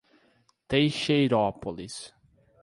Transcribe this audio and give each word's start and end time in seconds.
Teixeirópolis 0.67 2.11